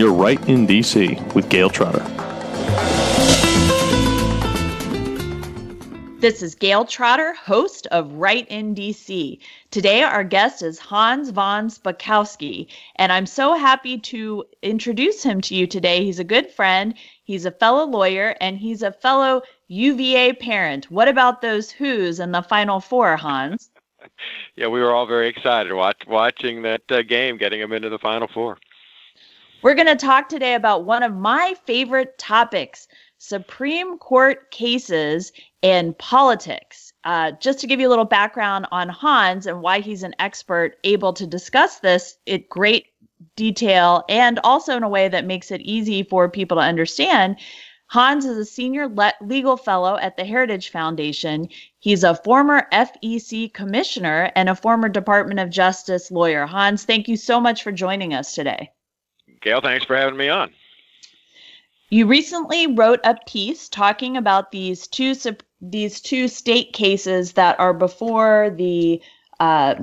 [0.00, 2.02] You're right in DC with Gayle Trotter.
[6.20, 9.38] This is Gayle Trotter, host of Right in DC.
[9.70, 15.54] Today, our guest is Hans von Spakovsky, and I'm so happy to introduce him to
[15.54, 16.02] you today.
[16.02, 16.94] He's a good friend,
[17.24, 20.90] he's a fellow lawyer, and he's a fellow UVA parent.
[20.90, 23.68] What about those Hoos in the Final Four, Hans?
[24.56, 27.98] yeah, we were all very excited watch, watching that uh, game, getting them into the
[27.98, 28.56] Final Four.
[29.62, 32.88] We're going to talk today about one of my favorite topics
[33.18, 36.94] Supreme Court cases and politics.
[37.04, 40.78] Uh, just to give you a little background on Hans and why he's an expert
[40.84, 42.86] able to discuss this in great
[43.36, 47.36] detail and also in a way that makes it easy for people to understand.
[47.88, 51.50] Hans is a senior le- legal fellow at the Heritage Foundation.
[51.80, 56.46] He's a former FEC commissioner and a former Department of Justice lawyer.
[56.46, 58.70] Hans, thank you so much for joining us today.
[59.42, 60.50] Gayle, thanks for having me on.
[61.88, 65.14] You recently wrote a piece talking about these two
[65.62, 69.00] these two state cases that are before the
[69.40, 69.74] uh,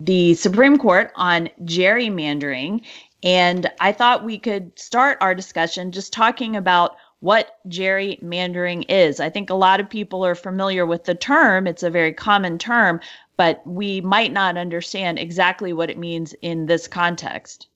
[0.00, 2.84] the Supreme Court on gerrymandering,
[3.24, 9.18] and I thought we could start our discussion just talking about what gerrymandering is.
[9.18, 12.58] I think a lot of people are familiar with the term; it's a very common
[12.58, 13.00] term,
[13.36, 17.66] but we might not understand exactly what it means in this context.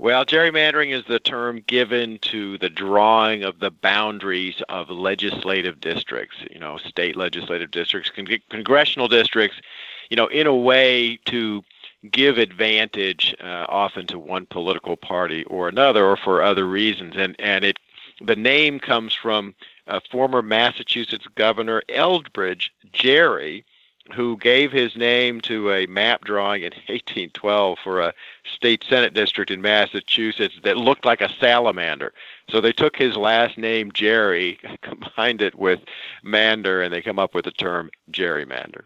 [0.00, 6.36] Well, gerrymandering is the term given to the drawing of the boundaries of legislative districts,
[6.52, 9.60] you know, state legislative districts, con- congressional districts,
[10.08, 11.64] you know, in a way to
[12.12, 17.16] give advantage uh, often to one political party or another or for other reasons.
[17.16, 17.80] And, and it,
[18.20, 19.56] the name comes from
[19.88, 23.64] uh, former Massachusetts Governor Elbridge Gerry,
[24.12, 29.50] who gave his name to a map drawing in 1812 for a state senate district
[29.50, 32.12] in Massachusetts that looked like a salamander.
[32.50, 35.80] So they took his last name, Jerry, combined it with
[36.22, 38.82] Mander, and they come up with the term gerrymander.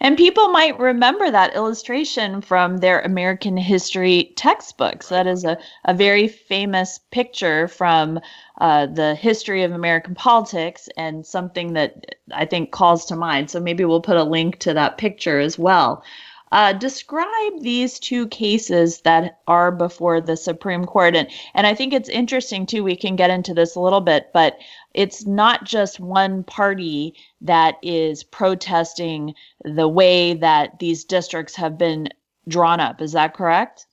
[0.00, 5.08] And people might remember that illustration from their American history textbooks.
[5.08, 8.20] That is a, a very famous picture from
[8.60, 13.50] uh, the history of American politics and something that I think calls to mind.
[13.50, 16.04] So maybe we'll put a link to that picture as well.
[16.52, 21.14] Uh, describe these two cases that are before the Supreme Court.
[21.14, 24.30] And, and I think it's interesting, too, we can get into this a little bit,
[24.32, 24.58] but
[24.94, 32.08] it's not just one party that is protesting the way that these districts have been
[32.48, 33.00] drawn up.
[33.02, 33.86] Is that correct?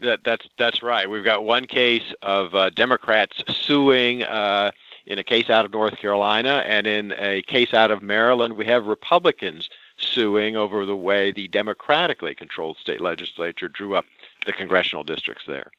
[0.00, 1.08] That, that's that's right.
[1.08, 4.72] We've got one case of uh, Democrats suing uh,
[5.06, 8.66] in a case out of North Carolina, and in a case out of Maryland, we
[8.66, 9.68] have Republicans
[10.02, 14.04] suing over the way the democratically controlled state legislature drew up
[14.46, 15.70] the congressional districts there.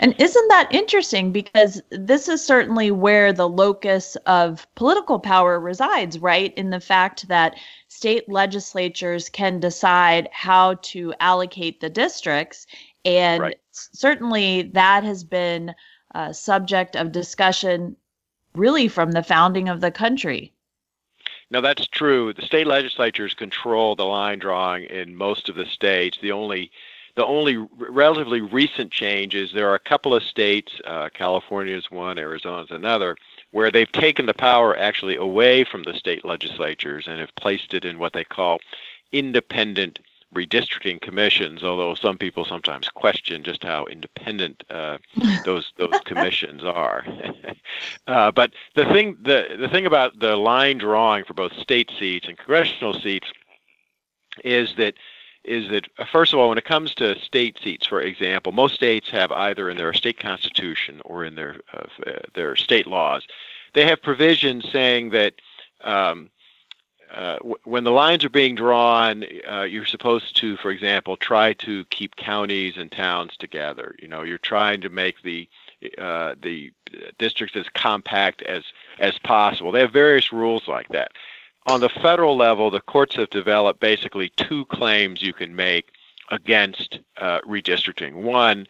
[0.00, 1.32] And isn't that interesting?
[1.32, 6.54] Because this is certainly where the locus of political power resides, right?
[6.56, 7.56] In the fact that
[7.88, 12.66] state legislatures can decide how to allocate the districts.
[13.04, 13.60] And right.
[13.72, 15.74] certainly that has been
[16.14, 17.96] a subject of discussion
[18.54, 20.52] really from the founding of the country.
[21.50, 22.32] No, that's true.
[22.32, 26.18] The state legislatures control the line drawing in most of the states.
[26.20, 26.70] The only
[27.16, 31.90] the only relatively recent change is there are a couple of states, uh, California is
[31.90, 33.16] one, Arizona is another,
[33.50, 37.84] where they've taken the power actually away from the state legislatures and have placed it
[37.84, 38.60] in what they call
[39.10, 39.98] independent
[40.34, 41.62] redistricting commissions.
[41.62, 44.98] Although some people sometimes question just how independent uh,
[45.44, 47.04] those those commissions are.
[48.06, 52.28] uh, but the thing the the thing about the line drawing for both state seats
[52.28, 53.28] and congressional seats
[54.44, 54.94] is that
[55.44, 58.74] is that uh, first of all, when it comes to state seats, for example, most
[58.74, 63.26] states have either in their state constitution or in their uh, uh, their state laws,
[63.74, 65.34] they have provisions saying that
[65.82, 66.28] um,
[67.12, 71.52] uh, w- when the lines are being drawn, uh, you're supposed to, for example, try
[71.54, 73.94] to keep counties and towns together.
[74.00, 75.48] You know, you're trying to make the
[75.98, 76.72] uh, the
[77.18, 78.64] districts as compact as
[78.98, 79.72] as possible.
[79.72, 81.12] They have various rules like that
[81.68, 85.90] on the federal level, the courts have developed basically two claims you can make
[86.30, 88.14] against uh, redistricting.
[88.14, 88.66] One,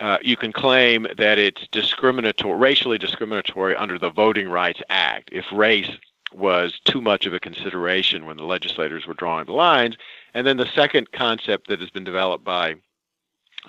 [0.00, 5.30] uh, you can claim that it's discriminatory, racially discriminatory under the Voting Rights Act.
[5.32, 5.90] If race
[6.36, 9.96] was too much of a consideration when the legislators were drawing the lines.
[10.34, 12.76] And then the second concept that has been developed by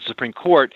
[0.05, 0.73] Supreme Court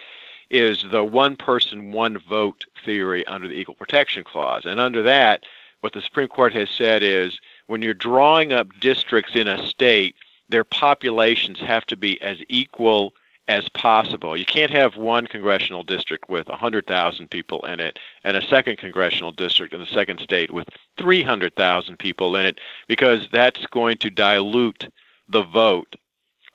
[0.49, 4.65] is the one person, one vote theory under the Equal Protection Clause.
[4.65, 5.43] And under that,
[5.81, 10.15] what the Supreme Court has said is when you're drawing up districts in a state,
[10.49, 13.13] their populations have to be as equal
[13.49, 14.37] as possible.
[14.37, 19.31] You can't have one congressional district with 100,000 people in it and a second congressional
[19.31, 20.69] district in the second state with
[20.99, 24.87] 300,000 people in it because that's going to dilute
[25.27, 25.95] the vote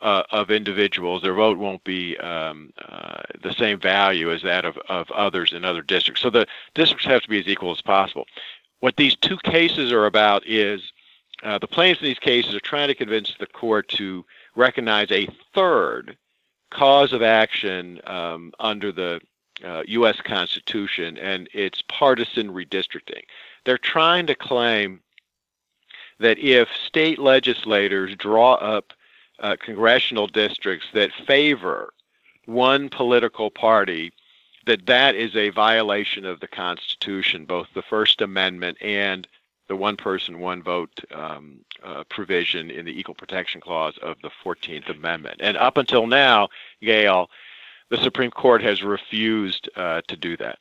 [0.02, 1.22] uh, of individuals.
[1.22, 5.64] Their vote won't be um, uh, the same value as that of, of others in
[5.64, 6.22] other districts.
[6.22, 8.26] So the districts have to be as equal as possible.
[8.78, 10.80] What these two cases are about is
[11.42, 14.24] uh, the plaintiffs in these cases are trying to convince the court to
[14.54, 16.16] recognize a third
[16.74, 19.20] cause of action um, under the
[19.64, 20.20] uh, U.S.
[20.20, 23.22] Constitution, and it's partisan redistricting.
[23.64, 25.00] They're trying to claim
[26.18, 28.92] that if state legislators draw up
[29.40, 31.92] uh, congressional districts that favor
[32.46, 34.12] one political party,
[34.66, 39.26] that that is a violation of the Constitution, both the First Amendment and
[39.68, 44.30] the one person, one vote um, uh, provision in the Equal Protection Clause of the
[44.44, 45.40] 14th Amendment.
[45.40, 46.48] And up until now,
[46.82, 47.30] Gayle,
[47.90, 50.58] the Supreme Court has refused uh, to do that.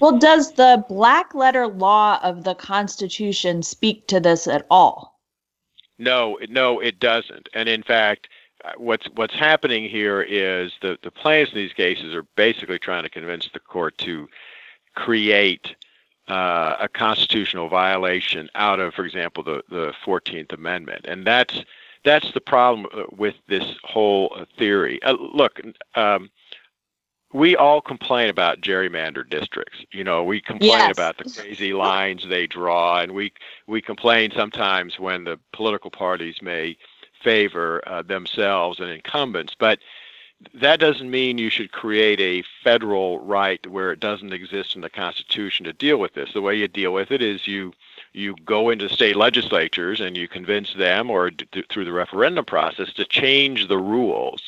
[0.00, 5.20] Well, does the black letter law of the Constitution speak to this at all?
[5.98, 7.48] No, no, it doesn't.
[7.54, 8.28] And in fact,
[8.64, 13.02] uh, what's what's happening here is the the plaintiffs in these cases are basically trying
[13.02, 14.28] to convince the court to
[14.94, 15.76] create
[16.28, 21.62] uh, a constitutional violation out of, for example, the the Fourteenth Amendment, and that's
[22.04, 25.02] that's the problem uh, with this whole uh, theory.
[25.02, 25.60] Uh, look,
[25.94, 26.30] um,
[27.32, 29.78] we all complain about gerrymandered districts.
[29.92, 30.92] You know, we complain yes.
[30.92, 33.32] about the crazy lines they draw, and we
[33.66, 36.76] we complain sometimes when the political parties may
[37.22, 39.80] favor uh, themselves and incumbents, but
[40.54, 44.90] that doesn't mean you should create a federal right where it doesn't exist in the
[44.90, 46.32] Constitution to deal with this.
[46.32, 47.72] The way you deal with it is you
[48.12, 52.92] you go into state legislatures and you convince them, or d- through the referendum process,
[52.94, 54.42] to change the rules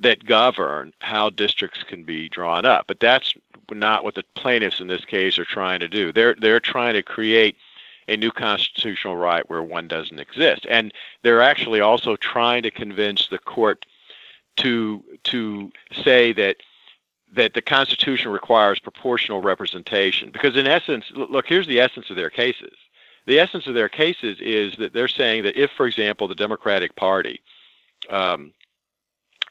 [0.00, 2.86] that govern how districts can be drawn up.
[2.86, 3.34] But that's
[3.70, 6.12] not what the plaintiffs in this case are trying to do.
[6.12, 7.56] They're they're trying to create
[8.08, 13.26] a new constitutional right where one doesn't exist, and they're actually also trying to convince
[13.28, 13.84] the court
[14.56, 15.70] to to
[16.04, 16.56] say that
[17.34, 20.30] that the Constitution requires proportional representation.
[20.30, 22.74] Because in essence, look, here's the essence of their cases.
[23.26, 26.94] The essence of their cases is that they're saying that if, for example, the Democratic
[26.94, 27.40] Party
[28.10, 28.52] um,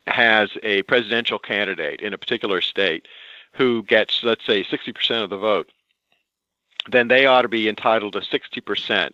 [0.08, 3.08] has a presidential candidate in a particular state
[3.54, 5.72] who gets, let's say, 60% of the vote,
[6.90, 9.12] then they ought to be entitled to 60%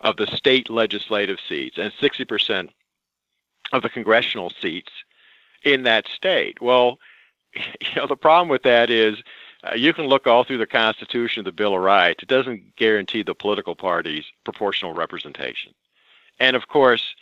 [0.00, 2.68] of the state legislative seats and 60%
[3.72, 4.92] of the congressional seats
[5.64, 6.60] in that state.
[6.60, 6.98] Well,
[7.54, 9.22] you know, the problem with that is
[9.64, 12.22] uh, you can look all through the Constitution, the Bill of Rights.
[12.22, 15.72] It doesn't guarantee the political parties proportional representation.
[16.40, 17.14] And of course,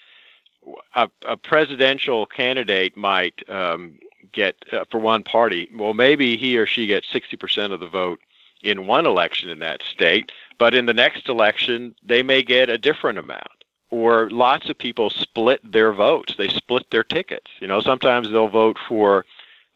[0.94, 3.99] a, a presidential candidate might um,
[4.32, 8.20] get, uh, for one party, well, maybe he or she gets 60% of the vote
[8.62, 12.76] in one election in that state, but in the next election, they may get a
[12.76, 13.60] different amount
[13.91, 16.35] or lots of people split their votes.
[16.39, 17.51] They split their tickets.
[17.61, 19.27] You know, sometimes they'll vote for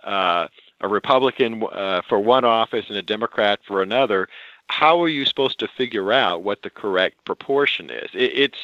[0.05, 0.49] uh,
[0.81, 4.29] a Republican uh, for one office and a Democrat for another.
[4.69, 8.11] How are you supposed to figure out what the correct proportion is?
[8.15, 8.59] It, it's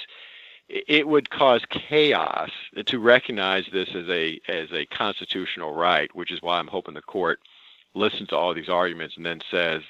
[0.69, 2.51] it would cause chaos
[2.87, 7.03] to recognize this as a as a constitutional right, which is why I'm hoping the
[7.03, 7.41] court
[7.95, 9.83] listens to all these arguments and then says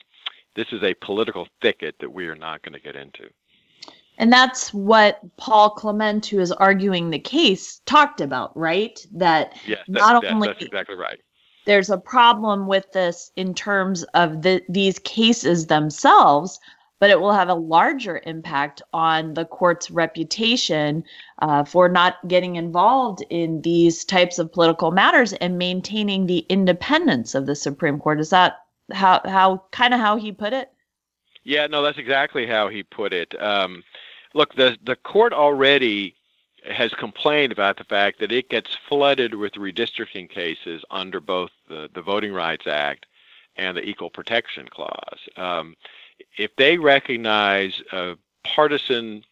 [0.57, 3.29] this is a political thicket that we are not going to get into.
[4.21, 9.05] And that's what Paul Clement, who is arguing the case, talked about, right?
[9.13, 11.19] That yes, not only that's exactly right.
[11.65, 16.61] There's a problem with this in terms of the, these cases themselves,
[16.99, 21.03] but it will have a larger impact on the court's reputation
[21.41, 27.35] uh, for not getting involved in these types of political matters and maintaining the independence
[27.35, 28.21] of the Supreme Court.
[28.21, 28.59] Is that
[28.93, 30.71] how how kind of how he put it?
[31.43, 33.35] Yeah, no, that's exactly how he put it.
[33.41, 33.83] Um,
[34.35, 36.15] look, the the court already
[36.65, 41.89] has complained about the fact that it gets flooded with redistricting cases under both the,
[41.95, 43.07] the Voting Rights Act
[43.57, 45.29] and the Equal Protection Clause.
[45.37, 45.75] Um,
[46.37, 47.83] if they recognize
[48.45, 49.25] partisan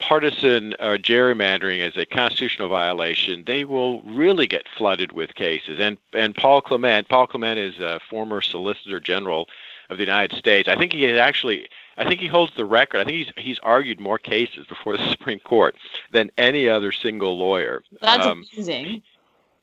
[0.00, 5.78] partisan uh, gerrymandering as a constitutional violation, they will really get flooded with cases.
[5.78, 9.48] And and Paul Clement, Paul Clement is a former Solicitor General
[9.90, 10.68] of the United States.
[10.68, 13.00] I think he had actually I think he holds the record.
[13.00, 15.76] I think he's he's argued more cases before the Supreme Court
[16.12, 17.82] than any other single lawyer.
[18.00, 19.02] That's um, amazing.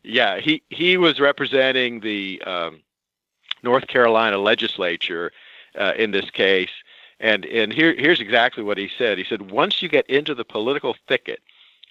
[0.04, 2.82] Yeah, he he was representing the um,
[3.64, 5.32] North Carolina legislature
[5.78, 6.72] uh, in this case,
[7.20, 9.18] and and here here's exactly what he said.
[9.18, 11.42] He said once you get into the political thicket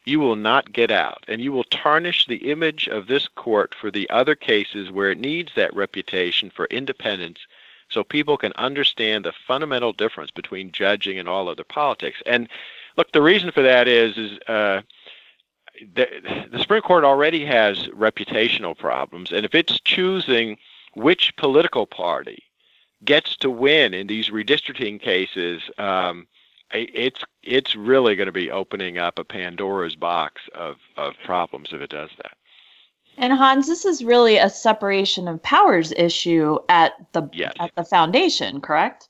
[0.07, 3.91] you will not get out, and you will tarnish the image of this court for
[3.91, 7.41] the other cases where it needs that reputation for independence
[7.89, 12.23] so people can understand the fundamental difference between judging and all other politics.
[12.27, 12.49] And
[12.97, 14.83] look, the reason for that is is uh,
[15.95, 20.57] the, the Supreme Court already has reputational problems, and if it's choosing
[20.95, 22.43] which political party
[23.05, 26.27] gets to win in these redistricting cases, um,
[26.73, 31.81] it's it's really going to be opening up a Pandora's box of, of problems if
[31.81, 32.37] it does that.
[33.19, 37.55] And Hans, this is really a separation of powers issue at the yes.
[37.59, 39.09] at the foundation, correct?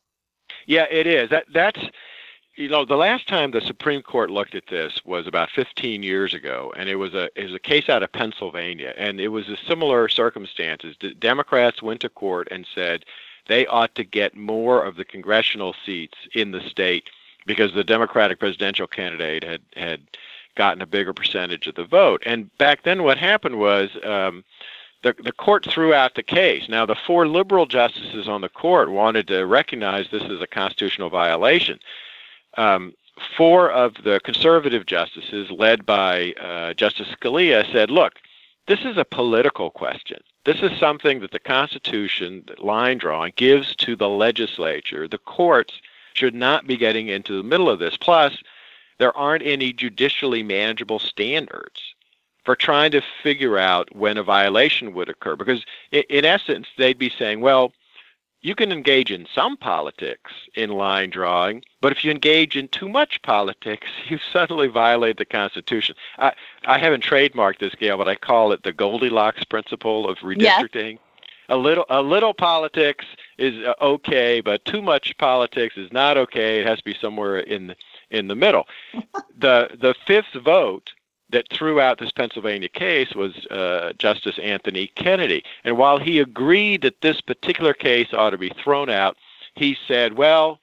[0.67, 1.31] Yeah, it is.
[1.31, 1.81] That that's
[2.57, 6.35] you know the last time the Supreme Court looked at this was about 15 years
[6.35, 9.49] ago, and it was a it was a case out of Pennsylvania, and it was
[9.49, 10.97] a similar circumstances.
[11.01, 13.05] The Democrats went to court and said
[13.49, 17.11] they ought to get more of the congressional seats in the state
[17.47, 20.01] because the Democratic presidential candidate had had
[20.57, 22.23] gotten a bigger percentage of the vote.
[22.27, 24.45] And back then, what happened was um,
[25.03, 26.69] the the court threw out the case.
[26.69, 31.11] Now, the four liberal justices on the court wanted to recognize this as a constitutional
[31.11, 31.79] violation.
[32.57, 32.95] Um,
[33.37, 38.15] four of the conservative justices, led by uh, Justice Scalia, said, "Look,
[38.67, 40.19] this is a political question.
[40.45, 45.09] This is something that the Constitution, line drawing, gives to the legislature.
[45.09, 45.81] The courts
[46.15, 47.97] should not be getting into the middle of this.
[47.97, 48.37] Plus,
[48.99, 51.95] there aren't any judicially manageable standards
[52.45, 55.37] for trying to figure out when a violation would occur.
[55.37, 57.73] Because in essence, they'd be saying, well,
[58.41, 62.89] you can engage in some politics in line drawing, but if you engage in too
[62.89, 65.97] much politics, you suddenly violate the Constitution.
[66.19, 66.33] I,
[66.65, 70.93] I haven't trademarked this, Gayle, but I call it the Goldilocks principle of redistricting.
[70.93, 70.99] Yeah.
[71.49, 73.05] A little, a little politics
[73.39, 76.61] is uh, okay, but too much politics is not okay.
[76.61, 77.75] It has to be somewhere in
[78.11, 78.67] in the middle.
[79.39, 80.93] the the fifth vote
[81.31, 85.43] that threw out this Pennsylvania case was uh, Justice Anthony Kennedy.
[85.65, 89.17] And while he agreed that this particular case ought to be thrown out,
[89.55, 90.61] he said, well,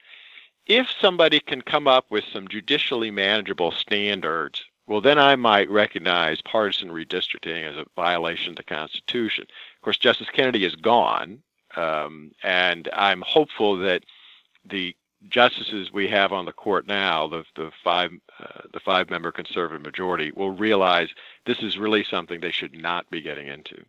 [0.66, 6.42] if somebody can come up with some judicially manageable standards, well, then I might recognize
[6.42, 9.44] partisan redistricting as a violation of the Constitution.
[9.44, 11.42] Of course, Justice Kennedy is gone,
[11.76, 14.04] um, and I'm hopeful that
[14.66, 14.96] the
[15.30, 19.82] justices we have on the court now, the the five uh, the five member conservative
[19.82, 21.10] majority, will realize
[21.46, 23.84] this is really something they should not be getting into.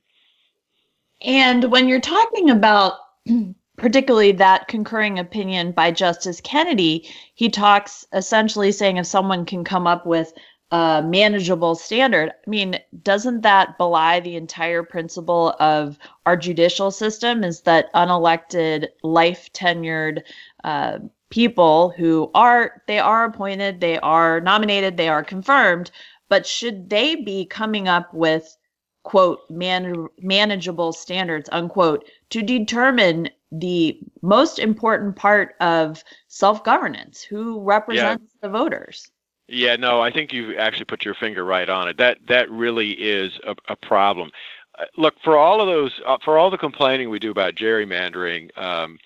[1.22, 2.94] And when you're talking about
[3.76, 9.86] particularly that concurring opinion by Justice Kennedy, he talks essentially saying if someone can come
[9.86, 10.32] up with
[10.70, 17.44] a manageable standard, I mean, doesn't that belie the entire principle of our judicial system?
[17.44, 20.22] Is that unelected, life tenured
[20.62, 20.98] uh,
[21.34, 25.90] people who are they are appointed, they are nominated, they are confirmed,
[26.28, 28.56] but should they be coming up with
[29.02, 37.24] quote man- manageable standards unquote to determine the most important part of self-governance?
[37.24, 38.38] Who represents yeah.
[38.42, 39.10] the voters?
[39.48, 41.98] Yeah no i think you actually put your finger right on it.
[41.98, 44.30] That that really is a, a problem.
[44.78, 48.56] Uh, look for all of those uh, for all the complaining we do about gerrymandering
[48.56, 48.98] um,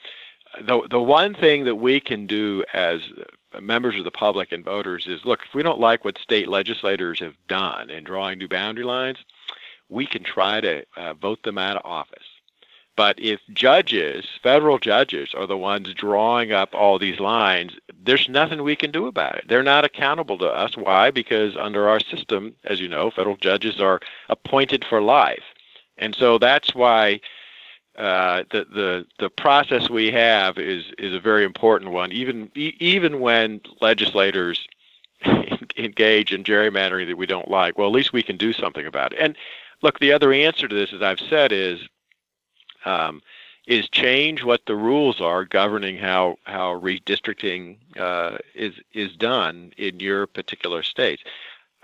[0.67, 3.00] the the one thing that we can do as
[3.61, 7.21] members of the public and voters is look if we don't like what state legislators
[7.21, 9.19] have done in drawing new boundary lines
[9.88, 12.27] we can try to uh, vote them out of office.
[12.95, 18.62] But if judges federal judges are the ones drawing up all these lines there's nothing
[18.62, 19.45] we can do about it.
[19.49, 20.77] They're not accountable to us.
[20.77, 21.11] Why?
[21.11, 25.45] Because under our system as you know federal judges are appointed for life.
[25.99, 27.21] And so that's why
[27.99, 32.12] uh, the the the process we have is is a very important one.
[32.12, 34.69] Even even when legislators
[35.76, 39.12] engage in gerrymandering that we don't like, well, at least we can do something about
[39.12, 39.19] it.
[39.19, 39.37] And
[39.83, 41.81] look, the other answer to this, as I've said, is
[42.85, 43.21] um,
[43.67, 49.99] is change what the rules are governing how how redistricting uh, is is done in
[49.99, 51.19] your particular state.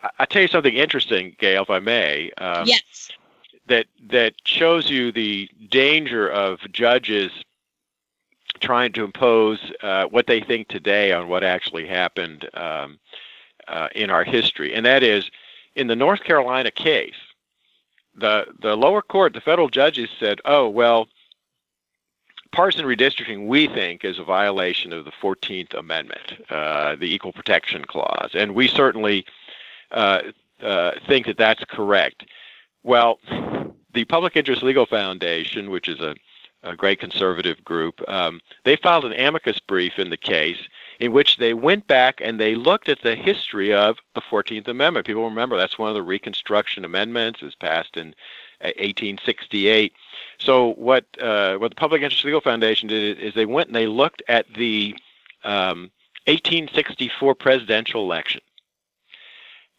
[0.00, 2.30] I, I tell you something interesting, Gayle, if I may.
[2.38, 3.10] Um, yes
[3.66, 7.32] that that shows you the danger of judges
[8.60, 12.98] trying to impose uh, what they think today on what actually happened um,
[13.68, 15.30] uh, in our history, and that is
[15.74, 17.14] in the North Carolina case.
[18.16, 21.08] The the lower court, the federal judges said, "Oh well,
[22.52, 27.84] partisan redistricting, we think, is a violation of the Fourteenth Amendment, uh, the Equal Protection
[27.84, 29.26] Clause, and we certainly
[29.90, 30.22] uh,
[30.62, 32.24] uh, think that that's correct."
[32.84, 33.18] Well,
[33.94, 36.14] the Public Interest Legal Foundation, which is a,
[36.62, 40.58] a great conservative group, um, they filed an amicus brief in the case
[41.00, 45.06] in which they went back and they looked at the history of the 14th Amendment.
[45.06, 47.42] People remember that's one of the Reconstruction Amendments.
[47.42, 48.14] It was passed in
[48.60, 49.92] 1868.
[49.92, 49.98] Uh,
[50.38, 53.86] so what uh, what the Public Interest Legal Foundation did is they went and they
[53.86, 54.94] looked at the
[55.44, 55.90] um,
[56.26, 58.40] 1864 presidential election.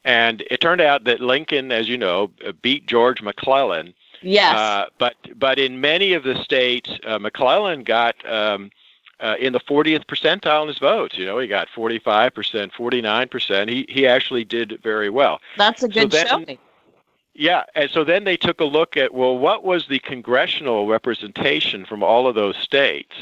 [0.03, 2.31] And it turned out that Lincoln, as you know,
[2.61, 3.95] beat George McClellan.
[4.25, 4.55] Yes.
[4.57, 8.71] Uh, but but in many of the states, uh, McClellan got um,
[9.19, 11.15] uh, in the 40th percentile in his votes.
[11.17, 13.69] You know, he got 45 percent, 49 percent.
[13.69, 15.39] He he actually did very well.
[15.57, 16.57] That's a good so then, showing.
[17.35, 21.85] Yeah, and so then they took a look at well, what was the congressional representation
[21.85, 23.13] from all of those states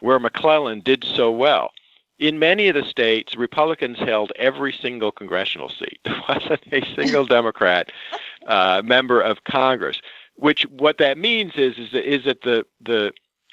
[0.00, 1.72] where McClellan did so well?
[2.18, 5.98] In many of the states, Republicans held every single congressional seat.
[6.04, 7.92] There wasn't a single Democrat
[8.46, 10.00] uh, member of Congress.
[10.36, 13.12] Which what that means is is that, is that the the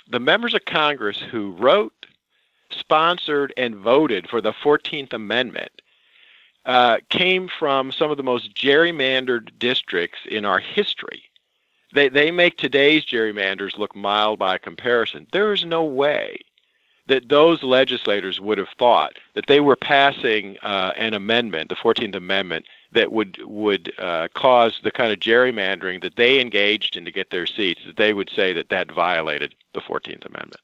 [0.09, 2.05] the members of Congress who wrote,
[2.69, 5.81] sponsored, and voted for the 14th Amendment
[6.65, 11.23] uh, came from some of the most gerrymandered districts in our history.
[11.93, 15.27] They, they make today's gerrymanders look mild by comparison.
[15.31, 16.39] There is no way
[17.07, 22.15] that those legislators would have thought that they were passing uh, an amendment, the 14th
[22.15, 27.11] Amendment, that would would uh, cause the kind of gerrymandering that they engaged in to
[27.11, 27.81] get their seats.
[27.85, 30.61] That they would say that that violated the 14th Amendment.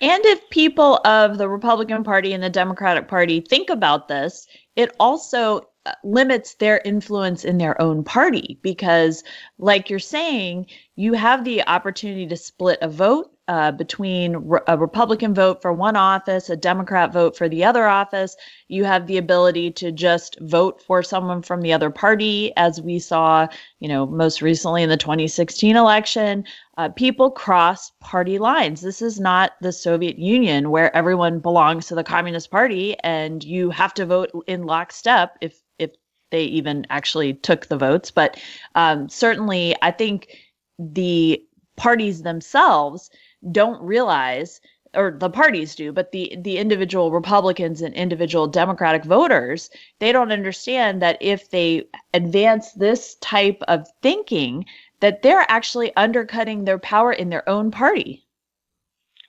[0.00, 4.94] And if people of the Republican Party and the Democratic Party think about this, it
[4.98, 9.22] also uh, limits their influence in their own party because,
[9.58, 10.66] like you're saying,
[10.96, 15.72] you have the opportunity to split a vote uh, between re- a Republican vote for
[15.72, 18.36] one office, a Democrat vote for the other office.
[18.68, 22.98] You have the ability to just vote for someone from the other party, as we
[22.98, 23.46] saw,
[23.80, 26.44] you know, most recently in the 2016 election.
[26.78, 28.80] Uh, people cross party lines.
[28.80, 33.70] This is not the Soviet Union where everyone belongs to the Communist Party and you
[33.70, 35.90] have to vote in lockstep if if
[36.30, 38.10] they even actually took the votes.
[38.10, 38.40] But
[38.74, 40.38] um, certainly, I think
[40.78, 41.44] the
[41.76, 43.10] parties themselves
[43.50, 44.60] don't realize
[44.94, 50.32] or the parties do but the the individual republicans and individual democratic voters they don't
[50.32, 54.64] understand that if they advance this type of thinking
[55.00, 58.24] that they're actually undercutting their power in their own party.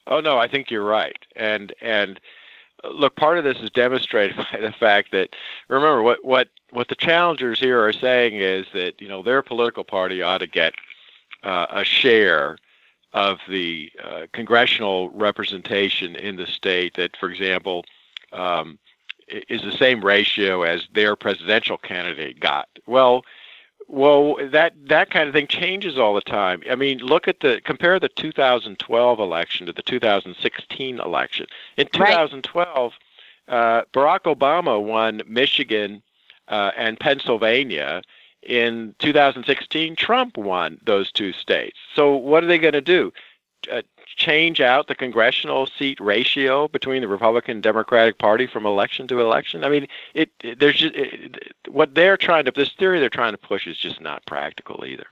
[0.08, 1.18] Oh no i think you're right.
[1.36, 2.20] And and
[2.84, 5.36] uh, look part of this is demonstrated by the fact that
[5.68, 9.84] remember what what what the challengers here are saying is that you know their political
[9.84, 10.74] party ought to get
[11.44, 12.58] uh, a share
[13.16, 17.86] of the uh, congressional representation in the state that, for example,
[18.34, 18.78] um,
[19.28, 22.68] is the same ratio as their presidential candidate got.
[22.86, 23.24] Well,
[23.88, 26.62] well, that that kind of thing changes all the time.
[26.70, 31.46] I mean, look at the compare the 2012 election to the 2016 election.
[31.78, 32.94] In 2012,
[33.48, 33.56] right.
[33.56, 36.02] uh, Barack Obama won Michigan
[36.50, 38.02] uh, and Pennsylvania
[38.46, 41.78] in 2016, Trump won those two states.
[41.96, 43.12] So what are they going to do?
[43.72, 43.82] Uh,
[44.16, 49.20] change out the congressional seat ratio between the Republican and Democratic Party from election to
[49.20, 49.64] election?
[49.64, 53.34] I mean, it, it there's just it, what they're trying to this theory they're trying
[53.34, 55.08] to push is just not practical either.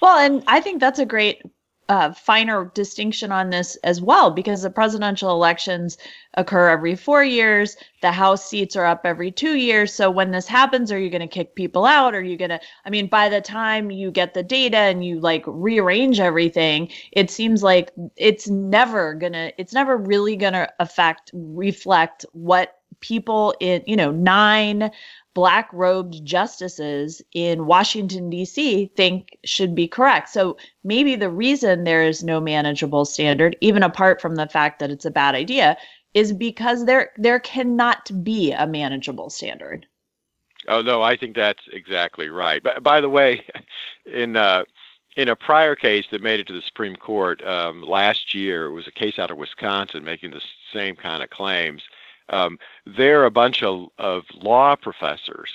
[0.00, 1.42] Well, and I think that's a great
[1.88, 5.96] uh, finer distinction on this as well because the presidential elections
[6.34, 7.76] occur every four years.
[8.02, 9.92] The House seats are up every two years.
[9.94, 12.14] So when this happens, are you going to kick people out?
[12.14, 15.20] Are you going to, I mean, by the time you get the data and you
[15.20, 20.72] like rearrange everything, it seems like it's never going to, it's never really going to
[20.80, 24.90] affect, reflect what people in, you know, nine
[25.34, 28.90] black robed justices in Washington, D.C.
[28.96, 30.30] think should be correct.
[30.30, 34.90] So maybe the reason there is no manageable standard, even apart from the fact that
[34.90, 35.76] it's a bad idea,
[36.14, 39.86] is because there there cannot be a manageable standard.
[40.68, 42.62] Oh no, I think that's exactly right.
[42.62, 43.44] But by the way,
[44.06, 44.64] in uh,
[45.16, 48.72] in a prior case that made it to the Supreme Court um, last year, it
[48.72, 51.82] was a case out of Wisconsin making the same kind of claims.
[52.28, 55.50] Um, they're a bunch of, of law professors.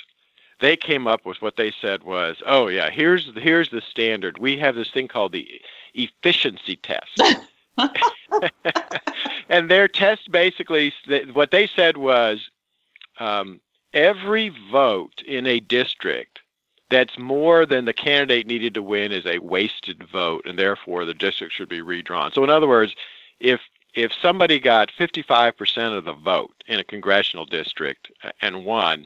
[0.60, 4.38] They came up with what they said was, oh yeah, here's here's the standard.
[4.38, 5.48] We have this thing called the
[5.94, 7.20] efficiency test.
[9.50, 10.94] and their test basically,
[11.34, 12.50] what they said was,
[13.20, 13.60] um,
[13.94, 16.40] every vote in a district
[16.90, 21.14] that's more than the candidate needed to win is a wasted vote, and therefore the
[21.14, 22.32] district should be redrawn.
[22.34, 22.96] So, in other words,
[23.40, 23.62] if
[23.94, 29.06] if somebody got 55% of the vote in a congressional district and won,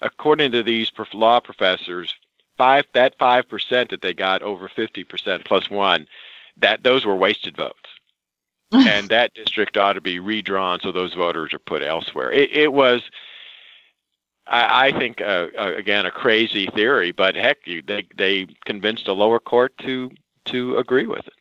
[0.00, 2.14] according to these law professors,
[2.56, 6.06] five that five percent that they got over 50% plus one,
[6.56, 7.76] that those were wasted votes.
[8.72, 12.32] and that district ought to be redrawn so those voters are put elsewhere.
[12.32, 13.02] It, it was,
[14.46, 19.08] I, I think, uh, uh, again, a crazy theory, but heck, you, they they convinced
[19.08, 20.10] a lower court to
[20.46, 21.34] to agree with it.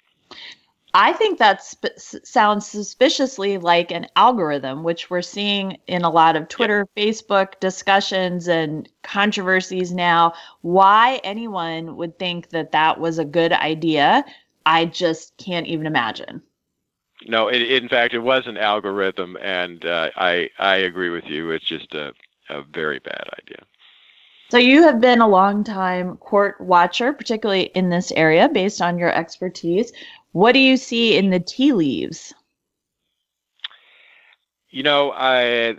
[0.94, 6.36] I think that sp- sounds suspiciously like an algorithm, which we're seeing in a lot
[6.36, 7.04] of Twitter, yeah.
[7.04, 10.34] Facebook discussions and controversies now.
[10.62, 14.26] Why anyone would think that that was a good idea,
[14.66, 16.42] I just can't even imagine.
[17.28, 21.52] No, it, in fact, it was an algorithm, and uh, I I agree with you.
[21.52, 22.14] It's just a,
[22.50, 23.64] a very bad idea.
[24.50, 28.98] So you have been a long time court watcher, particularly in this area, based on
[28.98, 29.94] your expertise.
[30.32, 32.34] What do you see in the tea leaves?
[34.70, 35.76] You know, I,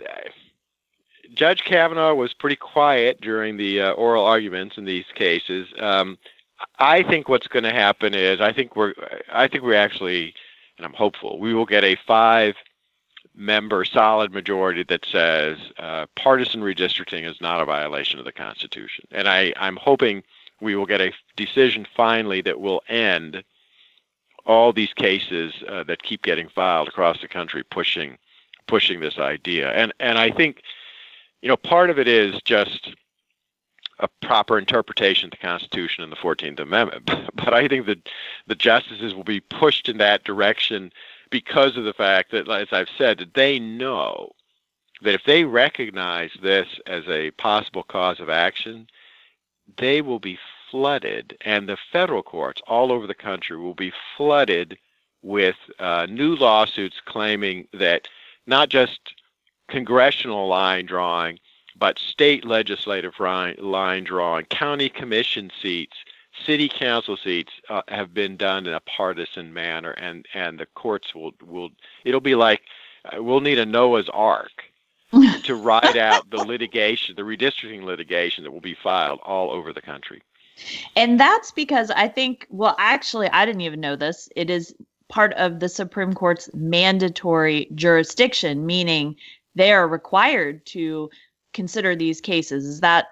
[1.33, 5.67] Judge Kavanaugh was pretty quiet during the uh, oral arguments in these cases.
[5.79, 6.17] Um,
[6.77, 8.93] I think what's going to happen is I think we're
[9.31, 10.33] I think we actually,
[10.77, 12.55] and I'm hopeful we will get a five
[13.35, 19.05] member solid majority that says uh, partisan redistricting is not a violation of the Constitution,
[19.11, 20.23] and I I'm hoping
[20.61, 23.43] we will get a decision finally that will end
[24.45, 28.17] all these cases uh, that keep getting filed across the country pushing
[28.67, 29.71] pushing this idea.
[29.71, 30.61] And and I think
[31.41, 32.93] you know part of it is just
[33.99, 37.09] a proper interpretation of the Constitution and the 14th Amendment.
[37.35, 38.09] But I think that
[38.47, 40.91] the justices will be pushed in that direction
[41.29, 44.31] because of the fact that, as I've said, that they know
[45.01, 48.87] that if they recognize this as a possible cause of action,
[49.77, 50.37] they will be
[50.73, 54.75] flooded, and the federal courts all over the country will be flooded
[55.21, 58.07] with uh, new lawsuits claiming that
[58.47, 58.99] not just
[59.69, 61.37] congressional line drawing,
[61.75, 65.95] but state legislative line drawing, county commission seats,
[66.43, 71.13] city council seats uh, have been done in a partisan manner, and and the courts
[71.13, 71.69] will will
[72.03, 72.63] it'll be like
[73.05, 74.63] uh, we'll need a Noah's Ark
[75.43, 79.81] to ride out the litigation, the redistricting litigation that will be filed all over the
[79.81, 80.23] country.
[80.95, 84.29] And that's because I think, well, actually, I didn't even know this.
[84.35, 84.75] It is
[85.09, 89.15] part of the Supreme Court's mandatory jurisdiction, meaning
[89.55, 91.09] they are required to
[91.53, 92.65] consider these cases.
[92.65, 93.07] Is that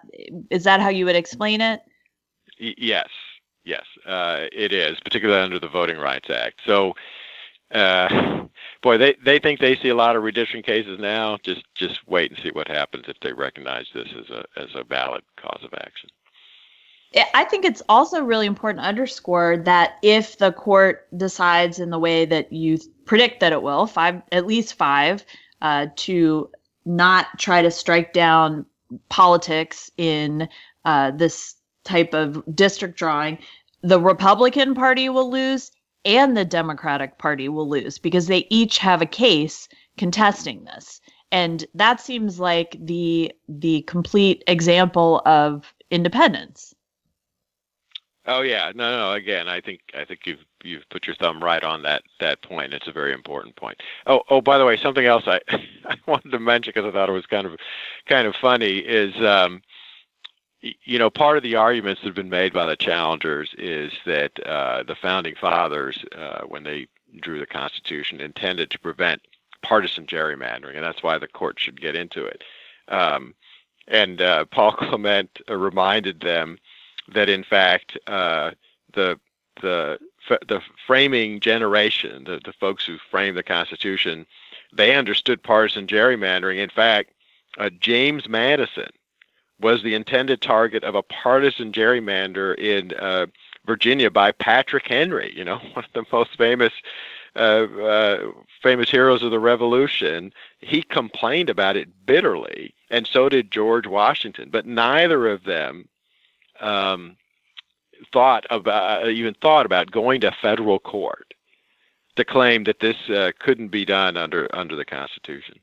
[0.50, 1.82] is that how you would explain it?
[2.58, 3.10] yes,
[3.64, 6.62] yes, uh, it is, particularly under the Voting Rights Act.
[6.66, 6.94] So,
[7.72, 8.46] uh,
[8.82, 11.38] boy, they they think they see a lot of redistricting cases now.
[11.44, 14.84] Just just wait and see what happens if they recognize this as a as a
[14.84, 16.10] valid cause of action.
[17.34, 22.00] I think it's also really important to underscore that if the court decides in the
[22.00, 25.26] way that you predict that it will, five at least five,
[25.62, 26.50] uh, to
[26.86, 28.66] not try to strike down
[29.10, 30.48] politics in
[30.86, 33.38] uh, this type of district drawing,
[33.82, 35.72] the Republican Party will lose
[36.06, 41.02] and the Democratic Party will lose because they each have a case contesting this.
[41.32, 46.74] And that seems like the the complete example of independence.
[48.28, 49.14] Oh yeah, no, no.
[49.14, 52.74] Again, I think I think you've you've put your thumb right on that that point.
[52.74, 53.82] It's a very important point.
[54.06, 57.10] Oh, oh, by the way, something else I I wanted to mention because I thought
[57.10, 57.58] it was kind of
[58.06, 59.62] kind of funny is um,
[60.62, 64.40] you know part of the arguments that have been made by the challengers is that
[64.46, 66.88] uh, the founding fathers uh, when they
[67.22, 69.22] drew the Constitution intended to prevent
[69.64, 72.44] partisan gerrymandering, and that's why the court should get into it.
[72.88, 73.34] Um,
[73.88, 76.60] and uh, Paul Clement reminded them
[77.14, 78.52] that in fact uh,
[78.94, 79.20] the
[79.62, 80.00] the
[80.48, 84.26] the framing generation, the, the folks who framed the Constitution,
[84.74, 86.58] they understood partisan gerrymandering.
[86.58, 87.12] In fact,
[87.58, 88.90] uh, James Madison
[89.60, 93.28] was the intended target of a partisan gerrymander in uh,
[93.66, 95.34] Virginia by Patrick Henry.
[95.36, 96.74] You know, one of the most famous
[97.36, 100.34] uh, uh, famous heroes of the Revolution.
[100.60, 104.50] He complained about it bitterly, and so did George Washington.
[104.52, 105.88] But neither of them
[106.62, 107.18] um,
[108.14, 111.34] thought about uh, even thought about going to federal court
[112.16, 115.60] to claim that this uh, couldn't be done under under the Constitution.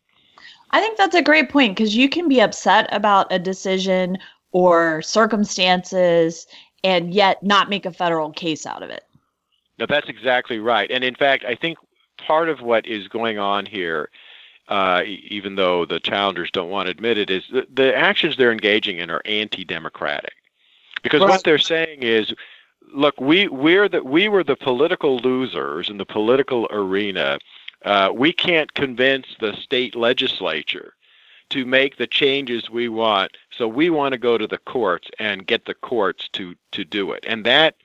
[0.71, 4.19] I think that's a great point because you can be upset about a decision
[4.53, 6.47] or circumstances
[6.85, 9.05] and yet not make a federal case out of it.
[9.79, 10.91] No, that's exactly right.
[10.91, 11.79] And in fact, I think
[12.19, 14.11] part of what is going on here,
[14.69, 18.53] uh, even though the challengers don't want to admit it, is the, the actions they're
[18.53, 20.35] engaging in are anti-democratic.
[21.03, 21.31] Because right.
[21.31, 22.33] what they're saying is,
[22.95, 27.39] look, we we're the we were the political losers in the political arena.
[27.85, 30.95] Uh, we can't convince the state legislature
[31.51, 33.37] to make the changes we want.
[33.57, 37.13] So we want to go to the courts and get the courts to to do
[37.13, 37.25] it.
[37.27, 37.77] And that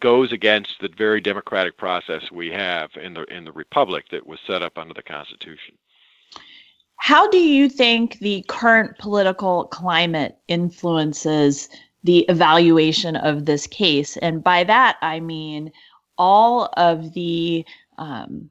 [0.00, 4.40] goes against the very democratic process we have in the in the republic that was
[4.46, 5.76] set up under the Constitution.
[6.98, 11.68] How do you think the current political climate influences
[12.06, 14.16] the evaluation of this case?
[14.18, 15.72] And by that, I mean
[16.18, 17.64] all of the
[17.98, 18.48] um,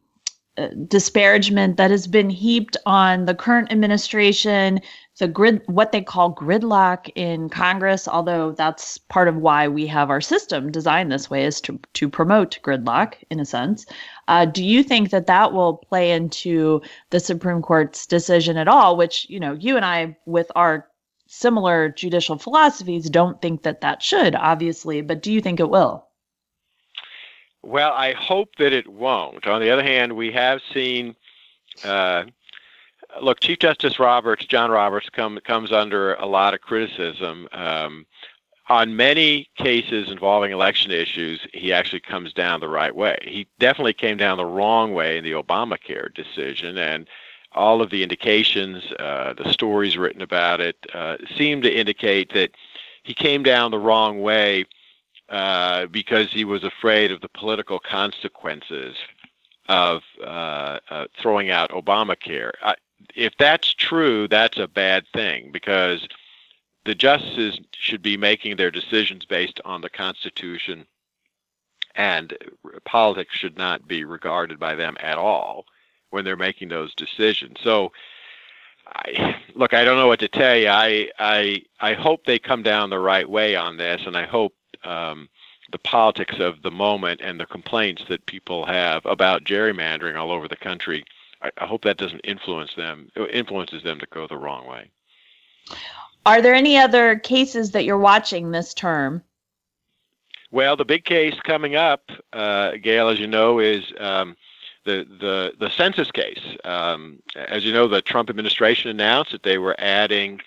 [0.58, 4.80] uh, disparagement that has been heaped on the current administration,
[5.20, 10.10] the grid, what they call gridlock in Congress, although that's part of why we have
[10.10, 13.86] our system designed this way is to, to promote gridlock in a sense.
[14.30, 18.96] Uh, do you think that that will play into the Supreme Court's decision at all?
[18.96, 20.88] Which, you know, you and I, with our
[21.36, 26.08] similar judicial philosophies, don't think that that should, obviously, but do you think it will?
[27.64, 29.48] Well, I hope that it won't.
[29.48, 31.16] On the other hand, we have seen,
[31.84, 32.26] uh,
[33.22, 37.48] look, Chief Justice Roberts, John Roberts, come, comes under a lot of criticism.
[37.52, 38.06] Um,
[38.70, 43.18] on many cases involving election issues, he actually comes down the right way.
[43.24, 47.08] He definitely came down the wrong way in the Obamacare decision, and
[47.56, 52.52] all of the indications, uh, the stories written about it, uh, seem to indicate that
[53.04, 54.66] he came down the wrong way
[55.30, 58.96] uh, because he was afraid of the political consequences
[59.68, 62.52] of uh, uh, throwing out Obamacare.
[62.62, 62.76] I,
[63.16, 66.08] if that's true, that's a bad thing because
[66.84, 70.86] the justices should be making their decisions based on the Constitution,
[71.96, 72.38] and
[72.84, 75.66] politics should not be regarded by them at all
[76.10, 77.58] when they're making those decisions.
[77.64, 77.92] So,
[78.88, 80.70] I, look, I don't know what to tell you.
[80.70, 84.54] I I I hope they come down the right way on this, and I hope
[84.84, 85.28] um,
[85.72, 90.48] the politics of the moment and the complaints that people have about gerrymandering all over
[90.48, 91.04] the country.
[91.42, 94.92] I, I hope that doesn't influence them, influences them to go the wrong way.
[96.26, 99.24] Are there any other cases that you're watching this term?
[100.52, 104.36] Well, the big case coming up, uh, Gayle, as you know, is um,
[104.86, 106.56] the the the census case.
[106.64, 110.42] Um, as you know, the Trump administration announced that they were adding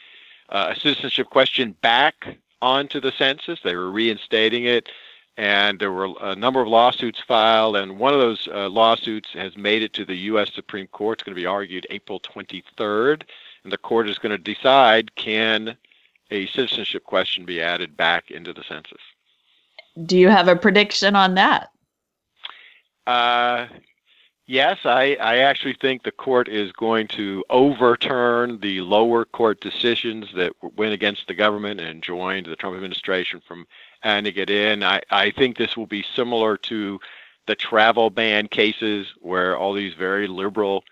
[0.48, 3.60] uh, a citizenship question back onto the census.
[3.62, 4.88] They were reinstating it,
[5.36, 7.76] and there were a number of lawsuits filed.
[7.76, 10.52] And one of those uh, lawsuits has made it to the U.S.
[10.54, 11.18] Supreme Court.
[11.18, 13.22] It's going to be argued April 23rd,
[13.64, 15.76] and the court is going to decide can
[16.30, 19.00] a citizenship question be added back into the census.
[20.04, 21.70] Do you have a prediction on that?
[23.06, 23.66] Uh,
[24.50, 30.26] Yes, I, I actually think the court is going to overturn the lower court decisions
[30.36, 33.66] that went against the government and joined the Trump administration from
[34.02, 34.82] adding it in.
[34.82, 36.98] I, I think this will be similar to
[37.46, 40.82] the travel ban cases where all these very liberal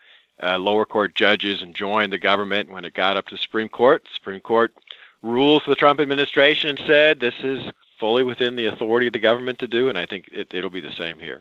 [0.42, 3.70] uh, lower court judges and joined the government when it got up to the Supreme
[3.70, 4.04] Court.
[4.04, 4.74] The Supreme Court
[5.22, 9.18] ruled for the Trump administration and said this is fully within the authority of the
[9.18, 11.40] government to do, and I think it, it'll be the same here.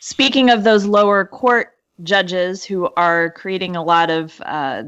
[0.00, 4.84] Speaking of those lower court judges who are creating a lot of uh,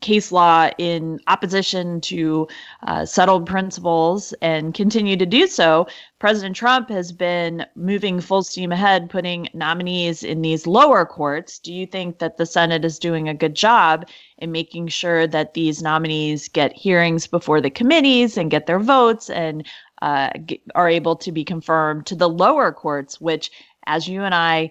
[0.00, 2.48] case law in opposition to
[2.84, 5.86] uh, settled principles and continue to do so,
[6.18, 11.60] President Trump has been moving full steam ahead, putting nominees in these lower courts.
[11.60, 15.54] Do you think that the Senate is doing a good job in making sure that
[15.54, 19.64] these nominees get hearings before the committees and get their votes and
[20.02, 20.30] uh,
[20.74, 23.50] are able to be confirmed to the lower courts, which
[23.86, 24.70] as you and I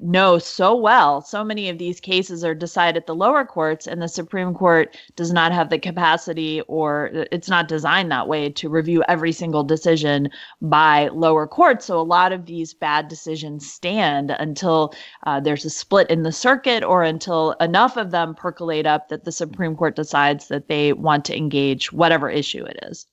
[0.00, 4.00] know so well, so many of these cases are decided at the lower courts, and
[4.00, 8.68] the Supreme Court does not have the capacity or it's not designed that way to
[8.68, 10.28] review every single decision
[10.60, 11.86] by lower courts.
[11.86, 16.32] So a lot of these bad decisions stand until uh, there's a split in the
[16.32, 20.92] circuit or until enough of them percolate up that the Supreme Court decides that they
[20.92, 23.06] want to engage whatever issue it is.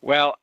[0.00, 0.36] Well,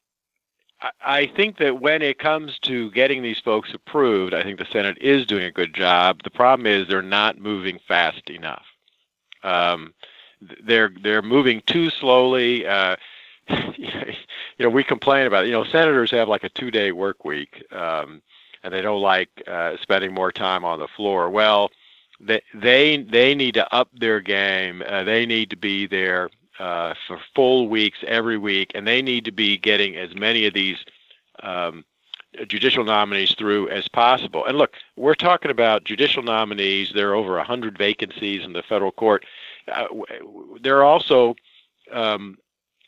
[1.02, 4.98] I think that when it comes to getting these folks approved, I think the Senate
[5.00, 6.24] is doing a good job.
[6.24, 8.66] The problem is they're not moving fast enough.
[9.44, 9.94] Um,
[10.64, 12.66] they're they're moving too slowly.
[12.66, 12.96] Uh,
[13.48, 14.16] you
[14.60, 15.48] know, we complain about it.
[15.48, 18.22] You know, senators have like a two-day work week, um,
[18.64, 21.30] and they don't like uh, spending more time on the floor.
[21.30, 21.70] Well,
[22.20, 24.82] they they they need to up their game.
[24.88, 29.26] Uh, they need to be there uh, for full weeks every week, and they need
[29.26, 30.78] to be getting as many of these
[31.44, 31.84] um,
[32.48, 34.46] judicial nominees through as possible.
[34.46, 36.92] And look, we're talking about judicial nominees.
[36.94, 39.26] There are over 100 vacancies in the federal court.
[39.72, 39.88] Uh,
[40.62, 41.36] there are also
[41.92, 42.38] um,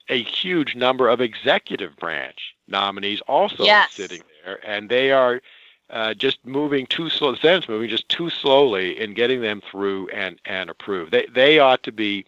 [0.10, 3.94] a huge number of executive branch nominees also yes.
[3.94, 5.42] sitting there, and they are
[5.90, 7.32] uh, just moving too slow.
[7.32, 11.12] The Senate's moving just too slowly in getting them through and and approved.
[11.12, 12.26] They they ought to be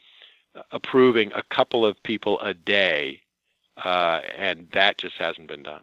[0.71, 3.21] approving a couple of people a day,
[3.83, 5.81] uh, and that just hasn't been done.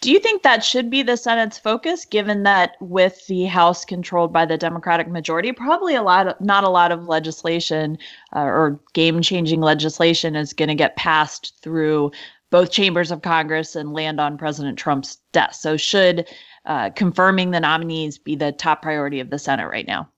[0.00, 4.32] Do you think that should be the Senate's focus, given that with the House controlled
[4.32, 7.98] by the Democratic majority, probably a lot, of, not a lot of legislation
[8.34, 12.12] uh, or game-changing legislation is going to get passed through
[12.50, 15.60] both chambers of Congress and land on President Trump's desk.
[15.60, 16.28] So, should
[16.64, 20.08] uh, confirming the nominees be the top priority of the Senate right now?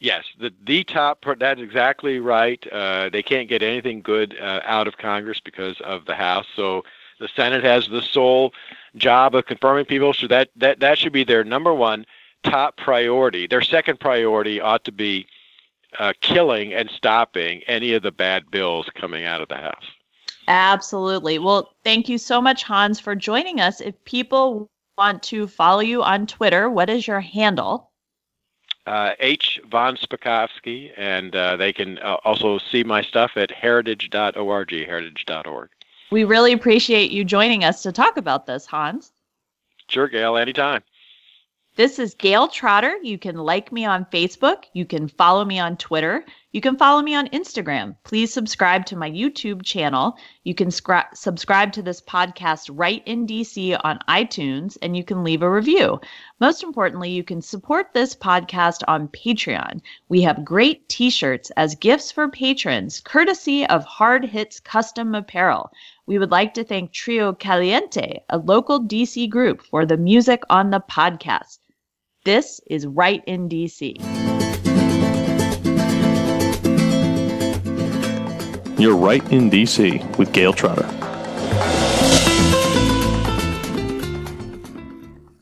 [0.00, 1.24] Yes, the the top.
[1.38, 2.64] That's exactly right.
[2.70, 6.46] Uh, they can't get anything good uh, out of Congress because of the House.
[6.54, 6.84] So
[7.18, 8.52] the Senate has the sole
[8.94, 10.12] job of confirming people.
[10.12, 12.06] So that that that should be their number one
[12.44, 13.48] top priority.
[13.48, 15.26] Their second priority ought to be
[15.98, 19.84] uh, killing and stopping any of the bad bills coming out of the House.
[20.46, 21.38] Absolutely.
[21.38, 23.80] Well, thank you so much, Hans, for joining us.
[23.80, 27.90] If people want to follow you on Twitter, what is your handle?
[28.88, 29.60] Uh, H.
[29.70, 35.68] von Spakovsky, and uh, they can uh, also see my stuff at heritage.org, heritage.org.
[36.10, 39.12] We really appreciate you joining us to talk about this, Hans.
[39.88, 40.82] Sure, Gayle, anytime.
[41.76, 42.96] This is Gayle Trotter.
[43.02, 44.64] You can like me on Facebook.
[44.72, 46.24] You can follow me on Twitter.
[46.50, 47.96] You can follow me on Instagram.
[48.04, 50.16] Please subscribe to my YouTube channel.
[50.44, 55.22] You can scra- subscribe to this podcast right in DC on iTunes, and you can
[55.22, 56.00] leave a review.
[56.40, 59.82] Most importantly, you can support this podcast on Patreon.
[60.08, 65.70] We have great t shirts as gifts for patrons, courtesy of Hard Hits Custom Apparel.
[66.06, 70.70] We would like to thank Trio Caliente, a local DC group, for the music on
[70.70, 71.58] the podcast.
[72.24, 74.37] This is Right in DC.
[78.78, 80.97] You're right in DC with Gayle Trotter.